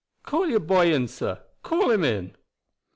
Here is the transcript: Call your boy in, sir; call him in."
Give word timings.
Call 0.23 0.47
your 0.49 0.61
boy 0.61 0.91
in, 0.95 1.07
sir; 1.07 1.43
call 1.61 1.91
him 1.91 2.03
in." 2.03 2.35